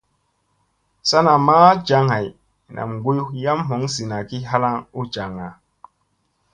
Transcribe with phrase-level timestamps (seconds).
[1.09, 1.57] Sa namma
[1.87, 2.27] jaŋ hay,
[2.75, 5.47] nam guy yam hoŋ zina ki halaŋ u jaŋga.